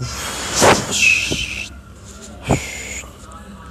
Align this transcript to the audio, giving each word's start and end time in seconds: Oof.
Oof. 0.00 0.34